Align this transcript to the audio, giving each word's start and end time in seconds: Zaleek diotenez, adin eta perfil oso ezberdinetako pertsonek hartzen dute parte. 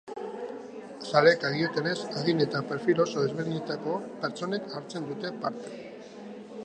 Zaleek 1.09 1.43
diotenez, 1.55 1.93
adin 2.21 2.41
eta 2.45 2.63
perfil 2.71 3.03
oso 3.05 3.27
ezberdinetako 3.29 3.99
pertsonek 4.25 4.69
hartzen 4.81 5.07
dute 5.13 5.33
parte. 5.45 5.79